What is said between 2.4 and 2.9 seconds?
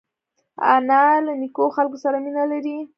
لري